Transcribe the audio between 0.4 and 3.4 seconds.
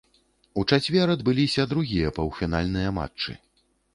У чацвер адбыліся другія паўфінальныя матчы.